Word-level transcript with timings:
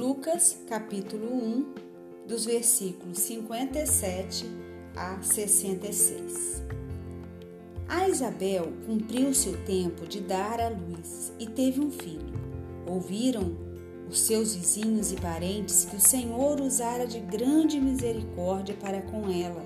Lucas, 0.00 0.58
capítulo 0.66 1.26
1, 1.30 1.74
dos 2.26 2.46
versículos 2.46 3.18
57 3.18 4.46
a 4.96 5.20
66. 5.20 6.62
A 7.86 8.08
Isabel 8.08 8.72
cumpriu 8.86 9.34
seu 9.34 9.62
tempo 9.66 10.06
de 10.06 10.22
dar 10.22 10.58
à 10.58 10.70
luz 10.70 11.34
e 11.38 11.46
teve 11.46 11.80
um 11.80 11.90
filho. 11.90 12.32
Ouviram 12.86 13.54
os 14.08 14.20
seus 14.20 14.54
vizinhos 14.54 15.12
e 15.12 15.16
parentes 15.16 15.84
que 15.84 15.96
o 15.96 16.00
Senhor 16.00 16.58
usara 16.62 17.06
de 17.06 17.20
grande 17.20 17.78
misericórdia 17.78 18.74
para 18.80 19.02
com 19.02 19.30
ela 19.30 19.62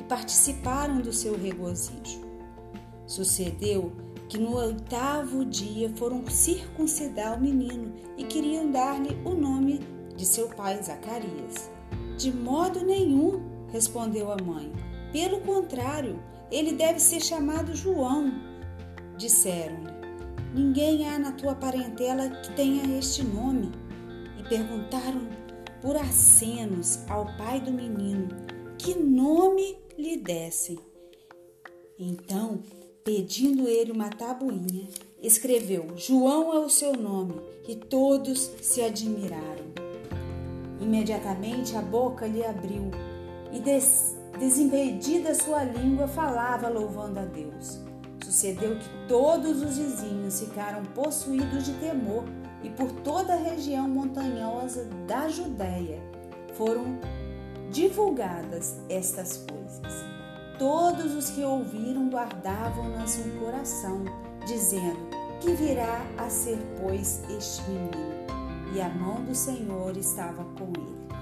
e 0.00 0.04
participaram 0.04 1.00
do 1.00 1.12
seu 1.12 1.36
regozijo. 1.36 2.22
Sucedeu 3.04 3.90
que 4.32 4.38
no 4.38 4.56
oitavo 4.56 5.44
dia 5.44 5.92
foram 5.94 6.26
circuncidar 6.26 7.36
o 7.36 7.40
menino 7.42 7.92
e 8.16 8.24
queriam 8.24 8.70
dar-lhe 8.70 9.14
o 9.26 9.34
nome 9.34 9.80
de 10.16 10.24
seu 10.24 10.48
pai 10.48 10.82
Zacarias. 10.82 11.70
De 12.16 12.32
modo 12.32 12.82
nenhum, 12.82 13.42
respondeu 13.70 14.32
a 14.32 14.42
mãe. 14.42 14.72
Pelo 15.12 15.42
contrário, 15.42 16.18
ele 16.50 16.72
deve 16.72 16.98
ser 16.98 17.20
chamado 17.20 17.76
João. 17.76 18.32
Disseram-lhe: 19.18 19.92
Ninguém 20.54 21.06
há 21.06 21.18
na 21.18 21.32
tua 21.32 21.54
parentela 21.54 22.30
que 22.30 22.54
tenha 22.54 22.98
este 22.98 23.22
nome. 23.22 23.70
E 24.38 24.48
perguntaram 24.48 25.28
por 25.82 25.94
acenos 25.94 27.00
ao 27.06 27.26
pai 27.36 27.60
do 27.60 27.70
menino 27.70 28.28
que 28.78 28.98
nome 28.98 29.76
lhe 29.98 30.16
dessem. 30.16 30.78
Então 31.98 32.62
Pedindo 33.04 33.66
ele 33.66 33.90
uma 33.90 34.10
tabuinha, 34.10 34.86
escreveu: 35.20 35.88
João 35.96 36.54
é 36.54 36.58
o 36.60 36.70
seu 36.70 36.92
nome, 36.92 37.34
e 37.66 37.74
todos 37.74 38.38
se 38.60 38.80
admiraram. 38.80 39.72
Imediatamente 40.80 41.76
a 41.76 41.82
boca 41.82 42.28
lhe 42.28 42.44
abriu 42.44 42.92
e, 43.52 43.58
des 43.58 44.16
desimpedida 44.38 45.34
sua 45.34 45.64
língua, 45.64 46.06
falava 46.06 46.68
louvando 46.68 47.18
a 47.18 47.24
Deus. 47.24 47.80
Sucedeu 48.24 48.78
que 48.78 48.88
todos 49.08 49.62
os 49.62 49.78
vizinhos 49.78 50.38
ficaram 50.38 50.84
possuídos 50.94 51.64
de 51.64 51.72
temor 51.80 52.22
e 52.62 52.70
por 52.70 52.92
toda 53.02 53.34
a 53.34 53.36
região 53.36 53.88
montanhosa 53.88 54.84
da 55.08 55.28
Judéia 55.28 56.00
foram 56.54 57.00
divulgadas 57.72 58.76
estas 58.88 59.38
coisas. 59.38 60.21
Todos 60.62 61.12
os 61.16 61.30
que 61.30 61.42
ouviram 61.42 62.08
guardavam-nas 62.08 63.16
no 63.16 63.40
coração, 63.40 64.04
dizendo: 64.46 65.08
Que 65.40 65.54
virá 65.54 66.06
a 66.16 66.30
ser, 66.30 66.56
pois, 66.80 67.20
este 67.28 67.62
menino? 67.68 67.90
E 68.72 68.80
a 68.80 68.88
mão 68.88 69.24
do 69.24 69.34
Senhor 69.34 69.96
estava 69.96 70.44
com 70.56 70.66
ele. 70.80 71.21